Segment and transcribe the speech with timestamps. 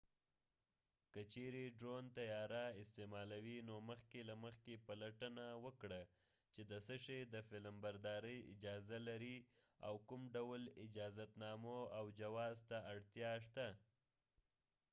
[1.11, 6.01] که چیرې ډرون طیاره استعمالوې نو مخکې له مخکې پلټنه وکړه
[6.53, 9.37] چې د څه شي د فلمبردارۍ اجازه لرې
[9.87, 13.67] او کوم ډول اجازتنامو او جواز ته اړتیا شته